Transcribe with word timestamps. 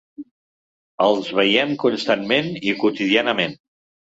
Els 1.09 1.29
veiem 1.41 1.75
constantment 1.85 2.51
i 2.73 2.77
quotidianament. 2.83 3.59